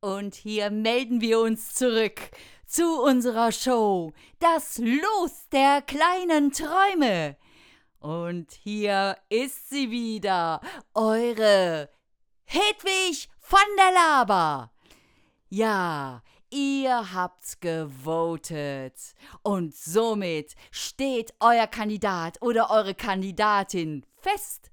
[0.00, 2.30] Und hier melden wir uns zurück
[2.66, 7.36] zu unserer Show Das Los der kleinen Träume.
[7.98, 10.60] Und hier ist sie wieder,
[10.94, 11.88] eure
[12.44, 14.72] Hedwig von der Laber.
[15.48, 19.14] Ja, ihr habt's gewotet.
[19.42, 24.70] Und somit steht euer Kandidat oder eure Kandidatin fest.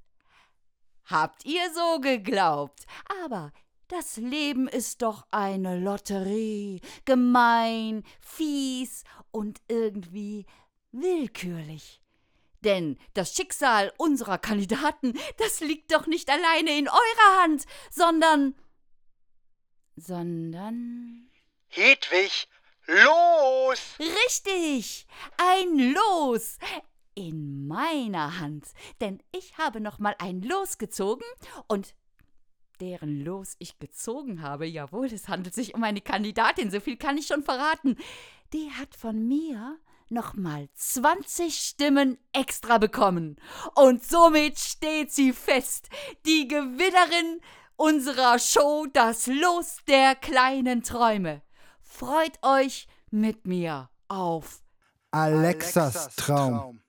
[1.05, 2.85] Habt ihr so geglaubt?
[3.23, 3.51] Aber
[3.93, 10.47] das Leben ist doch eine Lotterie, gemein, fies und irgendwie
[10.91, 12.01] willkürlich.
[12.61, 18.55] Denn das Schicksal unserer Kandidaten, das liegt doch nicht alleine in eurer Hand, sondern.
[19.95, 21.29] sondern.
[21.67, 22.47] Hedwig,
[22.87, 23.79] los!
[23.99, 25.05] Richtig!
[25.37, 26.57] Ein Los!
[27.13, 28.65] In meiner Hand.
[29.01, 31.25] Denn ich habe noch mal ein Los gezogen
[31.67, 31.93] und
[32.79, 37.17] deren Los ich gezogen habe, jawohl, es handelt sich um eine Kandidatin, so viel kann
[37.17, 37.97] ich schon verraten.
[38.53, 39.77] Die hat von mir
[40.09, 43.37] nochmal 20 Stimmen extra bekommen.
[43.75, 45.89] Und somit steht sie fest.
[46.25, 47.41] Die Gewinnerin
[47.75, 51.41] unserer Show Das Los der kleinen Träume.
[51.81, 54.63] Freut euch mit mir auf
[55.11, 56.53] Alexas, Alexas Traum.
[56.53, 56.82] Traum.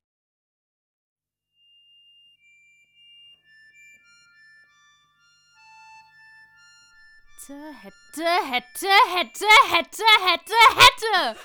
[7.48, 11.40] Hätte, hätte, hätte, hätte, hätte, hätte.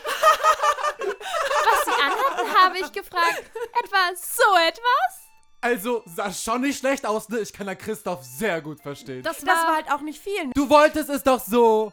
[1.66, 3.52] Was sie anhatten, habe ich gefragt.
[3.83, 5.30] Etwa so etwas?
[5.61, 7.39] Also, sah schon nicht schlecht aus, ne?
[7.39, 9.23] Ich kann da Christoph sehr gut verstehen.
[9.23, 10.52] Das war, das war halt auch nicht viel.
[10.53, 11.92] Du wolltest es doch so.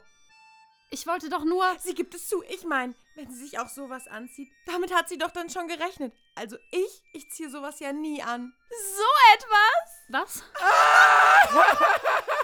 [0.91, 1.65] Ich wollte doch nur.
[1.81, 2.45] Sie gibt es zu.
[2.49, 6.15] Ich meine, wenn sie sich auch sowas anzieht, damit hat sie doch dann schon gerechnet.
[6.37, 8.53] Also ich, ich ziehe sowas ja nie an.
[8.71, 9.97] So etwas?
[10.09, 10.45] Was?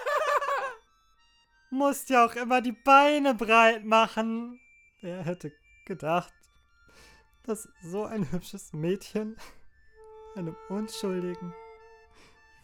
[1.73, 4.61] musst ja auch immer die Beine breit machen.
[5.01, 5.53] Wer hätte
[5.87, 6.33] gedacht,
[7.45, 9.37] dass so ein hübsches Mädchen
[10.37, 11.53] einem Unschuldigen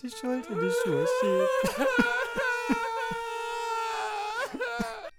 [0.03, 1.89] die Schuld in die Schuhe schiebt.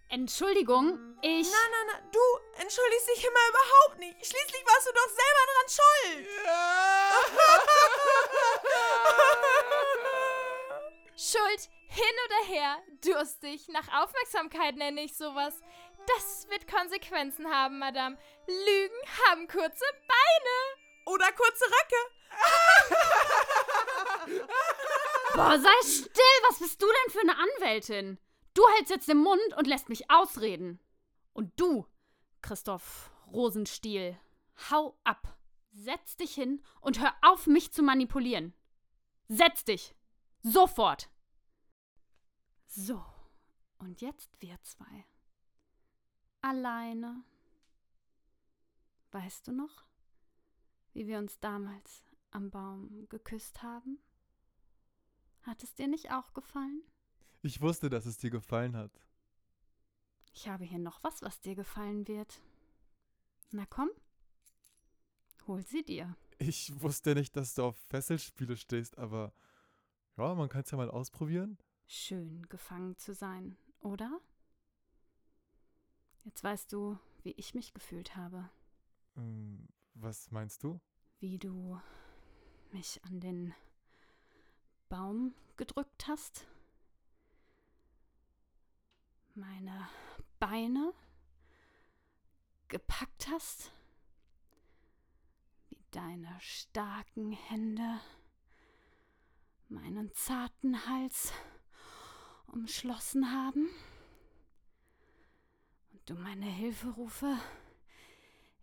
[0.10, 1.48] Entschuldigung, ich.
[1.52, 2.20] Na, na, na, du
[2.62, 4.16] entschuldigst dich immer überhaupt nicht.
[4.26, 6.28] Schließlich warst du doch selber dran schuld.
[11.22, 15.54] Schuld hin oder her, durstig, nach Aufmerksamkeit nenne ich sowas.
[16.08, 18.18] Das wird Konsequenzen haben, Madame.
[18.48, 18.96] Lügen
[19.28, 20.78] haben kurze Beine.
[21.08, 21.98] Oder kurze Röcke.
[25.36, 26.40] Boah, sei still!
[26.48, 28.18] Was bist du denn für eine Anwältin?
[28.54, 30.80] Du hältst jetzt den Mund und lässt mich ausreden.
[31.34, 31.86] Und du,
[32.42, 34.18] Christoph Rosenstiel,
[34.72, 35.38] hau ab.
[35.74, 38.54] Setz dich hin und hör auf, mich zu manipulieren.
[39.28, 39.96] Setz dich!
[40.42, 41.10] Sofort!
[42.66, 43.04] So,
[43.80, 45.06] und jetzt wir zwei.
[46.42, 47.24] Alleine.
[49.12, 49.86] Weißt du noch,
[50.94, 54.00] wie wir uns damals am Baum geküsst haben?
[55.42, 56.84] Hat es dir nicht auch gefallen?
[57.42, 58.92] Ich wusste, dass es dir gefallen hat.
[60.34, 62.40] Ich habe hier noch was, was dir gefallen wird.
[63.52, 63.90] Na komm,
[65.48, 66.16] hol sie dir.
[66.38, 69.34] Ich wusste nicht, dass du auf Fesselspiele stehst, aber
[70.20, 71.58] ja, man kann es ja mal ausprobieren.
[71.88, 74.20] Schön gefangen zu sein, oder?
[76.24, 78.50] Jetzt weißt du, wie ich mich gefühlt habe.
[79.16, 80.82] Ähm, was meinst du?
[81.20, 81.80] Wie du
[82.72, 83.54] mich an den
[84.90, 86.46] Baum gedrückt hast.
[89.36, 89.88] Meine
[90.40, 90.94] Beine
[92.68, 93.72] gepackt hast.
[95.70, 98.00] Wie deine starken Hände
[99.70, 101.32] meinen zarten Hals
[102.48, 103.70] umschlossen haben
[105.92, 107.38] und du meine Hilferufe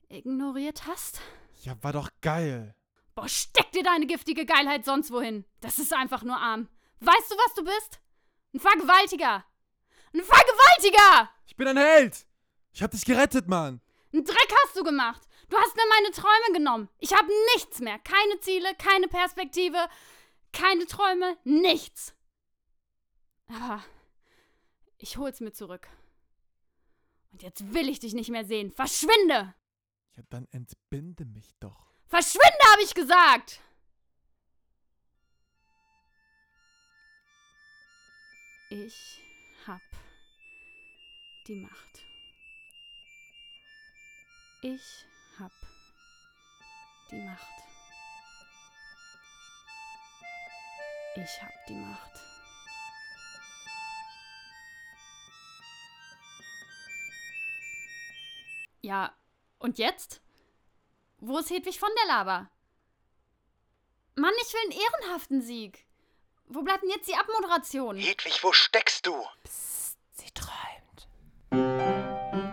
[0.08, 1.20] ignoriert hast?
[1.62, 2.74] Ja, war doch geil.
[3.14, 5.44] Boah, steck dir deine giftige Geilheit sonst wohin.
[5.60, 6.68] Das ist einfach nur arm.
[7.00, 8.00] Weißt du, was du bist?
[8.52, 9.44] Ein Vergewaltiger.
[10.12, 11.30] Ein Vergewaltiger!
[11.46, 12.26] Ich bin ein Held.
[12.72, 13.80] Ich hab dich gerettet, Mann.
[14.12, 15.22] Ein Dreck hast du gemacht.
[15.48, 16.88] Du hast mir meine Träume genommen.
[16.98, 17.98] Ich habe nichts mehr.
[18.00, 19.78] Keine Ziele, keine Perspektive,
[20.56, 22.14] keine Träume, nichts.
[23.48, 23.84] Aber
[24.98, 25.86] ich hol's mir zurück.
[27.32, 28.72] Und jetzt will ich dich nicht mehr sehen.
[28.72, 29.54] Verschwinde!
[30.16, 31.92] Ja, dann entbinde mich doch.
[32.06, 33.60] Verschwinde, habe ich gesagt!
[38.70, 39.20] Ich
[39.66, 39.82] hab
[41.46, 42.02] die Macht.
[44.62, 45.04] Ich
[45.38, 45.52] hab
[47.10, 47.65] die Macht.
[51.16, 52.10] Ich hab die Macht.
[58.82, 59.16] Ja,
[59.58, 60.20] und jetzt?
[61.18, 62.50] Wo ist Hedwig von der Laber?
[64.14, 65.86] Mann, ich will einen ehrenhaften Sieg.
[66.48, 67.96] Wo bleibt denn jetzt die Abmoderation?
[67.96, 69.14] Hedwig, wo steckst du?
[70.12, 71.08] Sie träumt.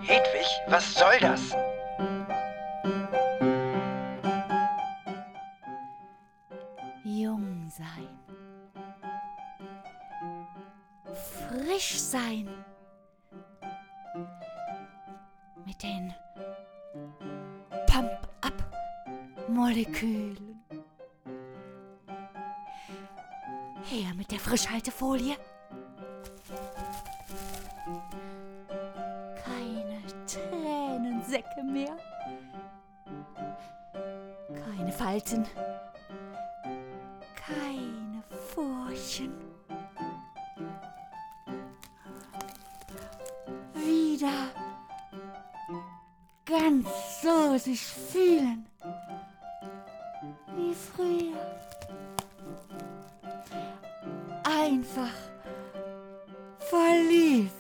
[0.07, 1.51] Hedwig, was soll das?
[7.04, 8.32] Jung sein.
[11.53, 12.50] Frisch sein.
[15.63, 16.11] Mit den
[17.85, 20.63] Pump-Up-Molekülen.
[23.83, 25.38] Her mit der Frischhaltefolie.
[29.45, 31.95] Keine Tränensäcke mehr.
[34.65, 35.45] Keine Falten.
[37.35, 38.23] Keine
[38.55, 39.52] Furchen.
[47.59, 48.65] Sich fühlen
[50.55, 51.38] wie früher.
[54.44, 55.09] Einfach
[56.59, 57.51] verliebt.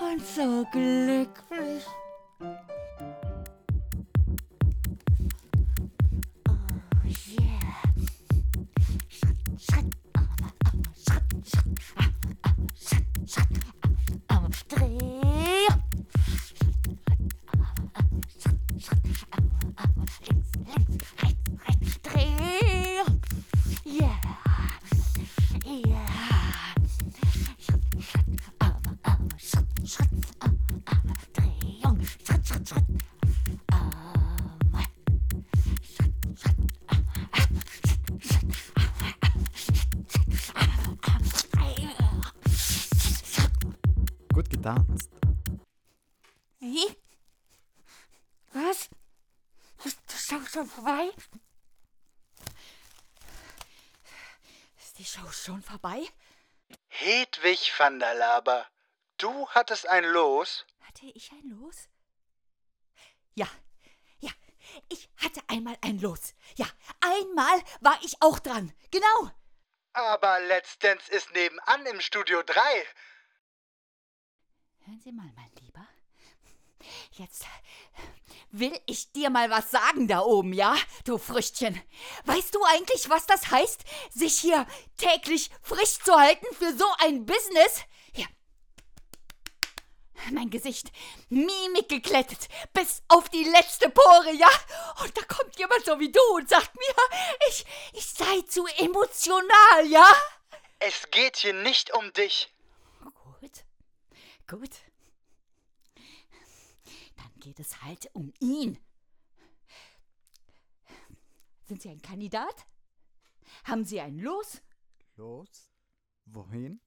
[0.00, 1.84] Und so glücklich.
[44.68, 45.10] Getanzt.
[46.60, 46.96] Wie?
[48.52, 48.88] Was?
[49.84, 51.10] Ist die Show schon vorbei?
[54.78, 56.06] Ist die Show schon vorbei?
[56.88, 58.66] Hedwig van der Laber,
[59.18, 60.66] du hattest ein Los?
[60.80, 61.88] Hatte ich ein Los?
[63.34, 63.48] Ja,
[64.18, 64.30] ja,
[64.88, 66.34] ich hatte einmal ein Los.
[66.56, 66.66] Ja,
[67.00, 68.74] einmal war ich auch dran.
[68.90, 69.30] Genau.
[69.92, 72.86] Aber letztens ist nebenan im Studio 3.
[74.88, 75.86] Hören Sie mal, mein Lieber.
[77.12, 77.44] Jetzt
[78.50, 80.74] will ich dir mal was sagen da oben, ja,
[81.04, 81.78] du Früchtchen.
[82.24, 87.26] Weißt du eigentlich, was das heißt, sich hier täglich frisch zu halten für so ein
[87.26, 87.82] Business?
[88.14, 88.26] Hier.
[90.30, 90.90] Mein Gesicht,
[91.28, 94.48] Mimik geklettet, bis auf die letzte Pore, ja?
[95.02, 96.94] Und da kommt jemand so wie du und sagt mir,
[97.50, 100.10] ich, ich sei zu emotional, ja?
[100.78, 102.50] Es geht hier nicht um dich.
[104.48, 104.80] Gut.
[107.16, 108.78] Dann geht es halt um ihn.
[111.64, 112.66] Sind Sie ein Kandidat?
[113.64, 114.62] Haben Sie ein Los?
[115.16, 115.70] Los?
[116.24, 116.80] Wohin?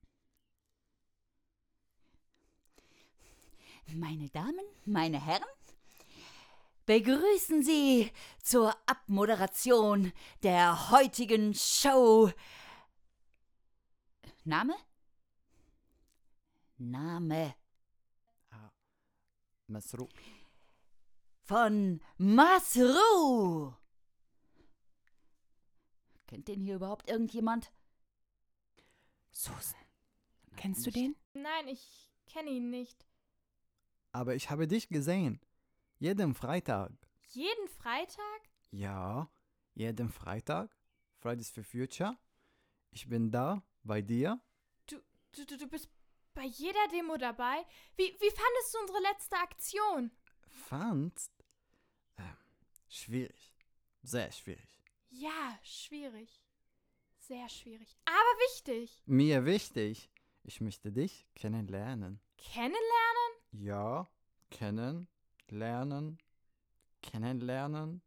[3.93, 5.43] Meine Damen, meine Herren,
[6.85, 8.11] begrüßen Sie
[8.41, 12.31] zur Abmoderation der heutigen Show.
[14.45, 14.75] Name?
[16.89, 17.55] Name
[19.67, 20.07] Masru.
[21.43, 23.73] von Masru.
[26.27, 27.71] Kennt den hier überhaupt irgendjemand?
[29.31, 29.79] Susan.
[30.57, 31.15] Kennst du den?
[31.33, 33.05] Nein, ich kenne ihn nicht.
[34.11, 35.39] Aber ich habe dich gesehen.
[35.99, 36.91] Jeden Freitag.
[37.29, 38.41] Jeden Freitag?
[38.71, 39.29] Ja,
[39.73, 40.75] jeden Freitag.
[41.19, 42.17] Fridays for Future.
[42.89, 44.41] Ich bin da bei dir.
[44.87, 44.97] Du,
[45.31, 45.89] du, du bist
[46.33, 47.65] bei jeder Demo dabei?
[47.95, 50.11] Wie, wie fandest du unsere letzte Aktion?
[50.67, 51.31] Fandst?
[52.17, 52.37] Ähm,
[52.87, 53.53] schwierig.
[54.03, 54.83] Sehr schwierig.
[55.09, 56.43] Ja, schwierig.
[57.19, 57.97] Sehr schwierig.
[58.05, 59.03] Aber wichtig.
[59.05, 60.09] Mir wichtig.
[60.43, 62.19] Ich möchte dich kennenlernen.
[62.37, 63.31] Kennenlernen?
[63.51, 64.09] Ja,
[64.49, 65.07] kennen,
[65.49, 66.17] lernen,
[67.01, 68.01] kennenlernen.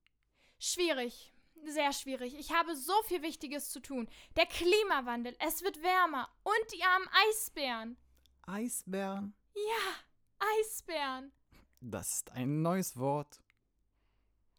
[0.59, 1.33] Schwierig.
[1.67, 2.35] Sehr schwierig.
[2.39, 4.09] Ich habe so viel Wichtiges zu tun.
[4.37, 7.97] Der Klimawandel, es wird wärmer und die armen Eisbären.
[8.47, 9.35] Eisbären.
[9.55, 11.33] Ja, Eisbären.
[11.81, 13.41] Das ist ein neues Wort.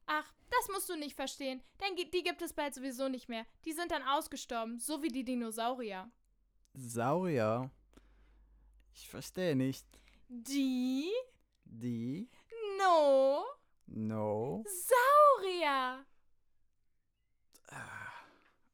[0.08, 3.46] Ach, das musst du nicht verstehen, denn die gibt es bald sowieso nicht mehr.
[3.66, 6.10] Die sind dann ausgestorben, so wie die Dinosaurier.
[6.74, 7.72] Saurier.
[8.94, 9.86] Ich verstehe nicht.
[10.28, 11.12] Die?
[11.66, 12.30] Die?
[12.78, 13.46] No.
[13.88, 14.64] No.
[14.68, 16.06] Saurier.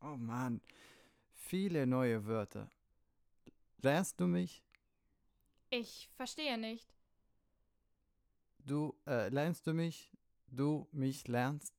[0.02, 0.62] Oh Mann.
[1.34, 2.70] Viele neue Wörter.
[3.82, 4.64] Lernst du mich?
[5.74, 6.94] Ich verstehe nicht.
[8.60, 10.12] Du äh, lernst du mich,
[10.48, 11.74] du mich lernst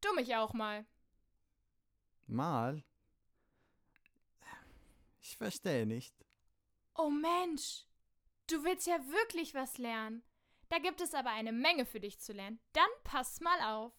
[0.00, 0.84] Du mich auch mal.
[2.26, 2.82] mal.
[5.20, 6.14] Ich verstehe nicht.
[6.94, 7.84] Oh Mensch,
[8.48, 10.22] du willst ja wirklich was lernen.
[10.70, 12.58] Da gibt es aber eine Menge für dich zu lernen.
[12.72, 13.92] Dann pass mal auf.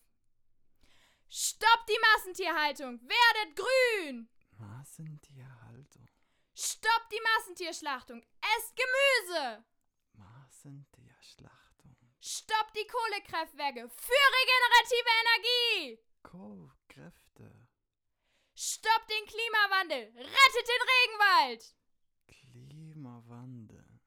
[1.30, 3.00] Stopp die Massentierhaltung!
[3.02, 4.30] Werdet grün!
[4.58, 5.35] Massentierhaltung.
[6.58, 8.24] Stopp die Massentierschlachtung!
[8.56, 9.66] Esst Gemüse!
[10.14, 11.98] Massentierschlachtung.
[12.22, 16.00] Stopp die Kohlekraftwerke für regenerative Energie!
[16.24, 17.68] Co-Kräfte.
[18.56, 20.14] Stopp den Klimawandel!
[20.16, 21.76] Rettet den Regenwald!
[22.30, 24.00] Klimawandel.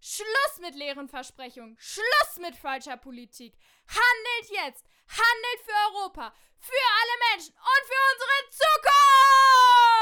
[0.00, 1.76] Schluss mit leeren Versprechungen!
[1.78, 3.54] Schluss mit falscher Politik!
[3.88, 4.86] Handelt jetzt!
[5.06, 6.34] Handelt für Europa!
[6.60, 9.99] Für alle Menschen und für unsere Zukunft!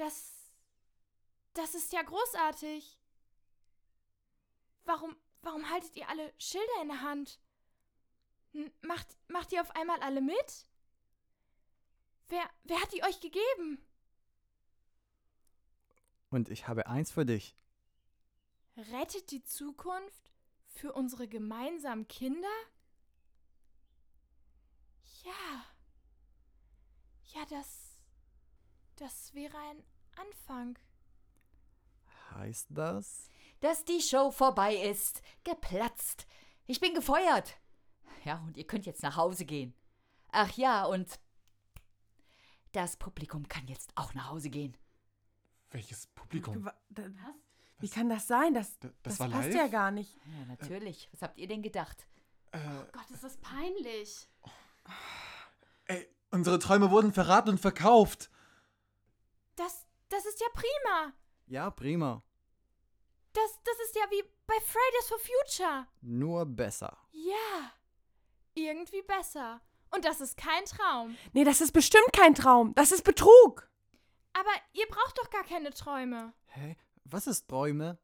[0.00, 0.50] Das.
[1.52, 2.98] Das ist ja großartig.
[4.84, 7.38] Warum, warum haltet ihr alle Schilder in der Hand?
[8.54, 10.66] N- Macht, macht ihr auf einmal alle mit?
[12.28, 13.84] Wer, wer hat die euch gegeben?
[16.30, 17.54] Und ich habe eins für dich.
[18.78, 20.32] Rettet die Zukunft
[20.66, 22.48] für unsere gemeinsamen Kinder?
[25.24, 25.66] Ja.
[27.34, 27.90] Ja, das.
[28.96, 29.82] Das wäre ein
[30.16, 30.78] Anfang.
[32.34, 33.28] Heißt das?
[33.60, 35.22] Dass die Show vorbei ist.
[35.44, 36.26] Geplatzt.
[36.66, 37.56] Ich bin gefeuert.
[38.24, 39.74] Ja, und ihr könnt jetzt nach Hause gehen.
[40.32, 41.18] Ach ja, und
[42.72, 44.76] das Publikum kann jetzt auch nach Hause gehen.
[45.70, 46.64] Welches Publikum?
[46.64, 47.08] Wa- da-
[47.78, 48.54] Wie kann das sein?
[48.54, 49.56] Das, Das, das, war passt live?
[49.56, 50.14] ja gar nicht.
[50.26, 51.08] Ja, natürlich.
[51.12, 52.06] Was habt ihr denn gedacht?
[52.52, 52.58] Äh,
[52.92, 54.28] Gott, ist das peinlich.
[55.86, 58.30] ey, unsere Träume wurden verraten und verkauft.
[59.56, 61.12] Das, das ist ja prima.
[61.46, 62.22] Ja, prima.
[63.32, 65.86] Das, das ist ja wie bei Fridays for Future.
[66.00, 66.96] Nur besser.
[67.12, 67.72] Ja.
[68.54, 69.60] Irgendwie besser.
[69.90, 71.16] Und das ist kein Traum.
[71.32, 72.74] Nee, das ist bestimmt kein Traum.
[72.74, 73.68] Das ist Betrug.
[74.32, 76.32] Aber ihr braucht doch gar keine Träume.
[76.46, 76.76] Hä?
[77.04, 77.98] Was ist Träume?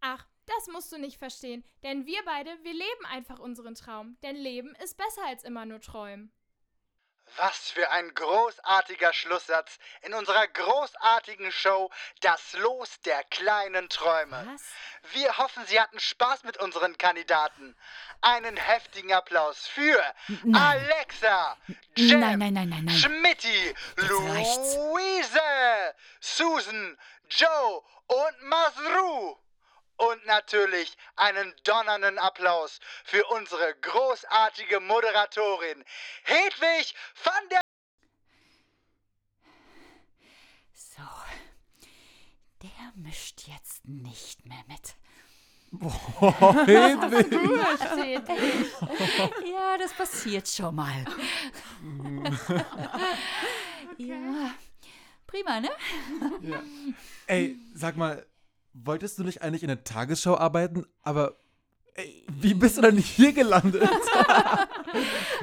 [0.00, 1.64] Ach, das musst du nicht verstehen.
[1.82, 4.16] Denn wir beide, wir leben einfach unseren Traum.
[4.22, 6.32] Denn Leben ist besser als immer nur träumen.
[7.36, 14.46] Was für ein großartiger Schlusssatz in unserer großartigen Show Das Los der kleinen Träume.
[14.52, 14.62] Was?
[15.12, 17.76] Wir hoffen, Sie hatten Spaß mit unseren Kandidaten.
[18.20, 20.00] Einen heftigen Applaus für
[20.44, 20.62] Nein.
[20.62, 21.56] Alexa,
[21.96, 22.96] Jem, Nein, nein, nein, nein, nein.
[22.96, 23.74] Schmitty.
[23.96, 25.40] Luise,
[26.20, 26.98] Susan,
[27.28, 29.36] Joe und Masru.
[29.96, 35.84] Und natürlich einen donnernden Applaus für unsere großartige Moderatorin
[36.24, 37.60] Hedwig van der
[40.74, 41.02] So.
[42.62, 44.94] Der mischt jetzt nicht mehr mit.
[45.72, 47.32] Boah, Hedwig.
[49.52, 51.04] Ja, das passiert schon mal.
[53.98, 54.54] Ja.
[55.26, 55.68] Prima, ne?
[56.40, 56.62] ja.
[57.26, 58.24] Ey, sag mal,
[58.74, 60.86] wolltest du nicht eigentlich in der Tagesschau arbeiten?
[61.02, 61.36] Aber
[61.94, 63.88] ey, wie bist du denn hier gelandet?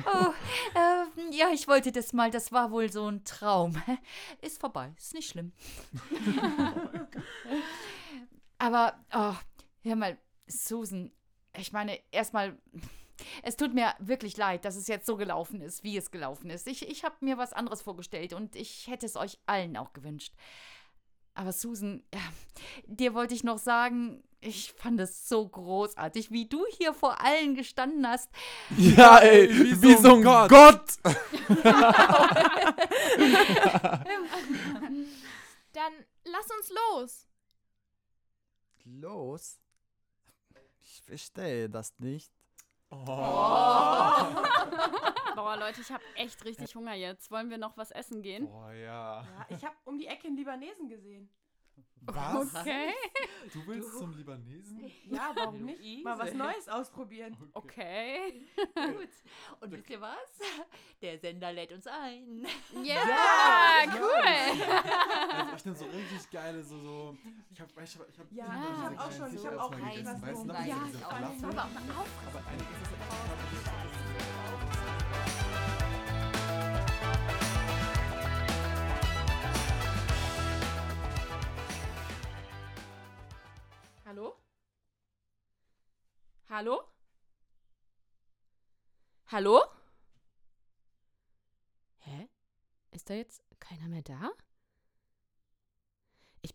[0.06, 0.34] Oh,
[0.76, 2.32] ähm, ja, ich wollte das mal.
[2.32, 3.82] Das war wohl so ein Traum.
[4.42, 4.94] Ist vorbei.
[4.98, 5.52] Ist nicht schlimm.
[8.58, 9.34] Aber, oh,
[9.84, 10.18] hör mal,
[10.48, 11.12] Susan,
[11.58, 12.58] ich meine, erstmal,
[13.44, 16.68] es tut mir wirklich leid, dass es jetzt so gelaufen ist, wie es gelaufen ist.
[16.68, 20.34] Ich, ich habe mir was anderes vorgestellt und ich hätte es euch allen auch gewünscht.
[21.34, 22.22] Aber Susan, ja,
[22.86, 27.56] dir wollte ich noch sagen, ich fand es so großartig, wie du hier vor allen
[27.56, 28.30] gestanden hast.
[28.78, 29.50] ja, ey,
[29.82, 30.98] wie, so ein Gott.
[35.74, 35.94] Dann
[36.24, 37.28] lass uns los.
[38.86, 39.60] Los?
[40.80, 42.32] Ich verstehe das nicht.
[45.36, 47.32] Boah, Leute, ich habe echt richtig Hunger jetzt.
[47.32, 48.48] Wollen wir noch was essen gehen?
[48.48, 49.22] Boah, ja.
[49.22, 51.30] Ja, ich habe um die Ecke einen Libanesen gesehen.
[52.02, 52.56] Was?
[52.56, 52.94] Okay.
[53.54, 54.82] Du willst zum Libanesen?
[55.06, 56.04] Ja, warum nicht?
[56.04, 57.38] Mal was Neues ausprobieren.
[57.54, 58.48] Okay.
[58.74, 59.10] Gut.
[59.60, 60.18] Und wisst ihr was?
[61.02, 62.48] Der Sender lädt uns ein.
[62.84, 63.02] Ja,
[63.96, 64.24] cool.
[65.32, 67.18] Also ich nehme so richtig geile, so, so.
[67.52, 68.52] Ich hab, ich hab, ich hab, Ja, ich
[68.84, 71.12] hab auch schon- ich Sicherheits hab auch weißt du weiß diese- ich auch.
[71.12, 72.92] Aber Aber eigentlich ist
[73.70, 75.49] Hallo?
[86.60, 86.84] Hallo?
[89.28, 89.64] Hallo?
[92.00, 92.28] Hä?
[92.92, 94.30] Ist da jetzt keiner mehr da?
[96.42, 96.54] Ich,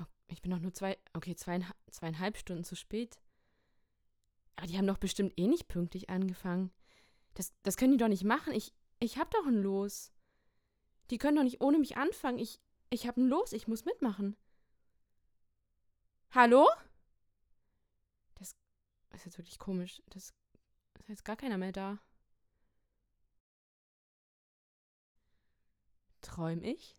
[0.00, 3.20] oh, ich bin doch nur zwei, okay, zweieinhalb, zweieinhalb Stunden zu spät.
[4.56, 6.72] Aber die haben doch bestimmt eh nicht pünktlich angefangen.
[7.34, 8.54] Das, das können die doch nicht machen.
[8.54, 10.10] Ich, ich hab doch ein Los.
[11.10, 12.38] Die können doch nicht ohne mich anfangen.
[12.38, 13.52] Ich, ich hab ein Los.
[13.52, 14.38] Ich muss mitmachen.
[16.30, 16.66] Hallo?
[19.14, 20.02] Ist jetzt wirklich komisch.
[20.06, 20.34] Das
[20.98, 21.98] ist jetzt gar keiner mehr da.
[26.20, 26.96] Träum ich?